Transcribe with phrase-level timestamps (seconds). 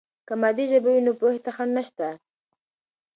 [0.27, 2.07] که مادي ژبه وي، نو پوهې ته خنډ نشته.